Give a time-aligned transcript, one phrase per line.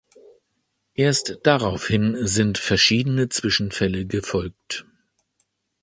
[0.95, 4.87] Erst daraufhin sind verschiedene Zwischenfälle gefolgt.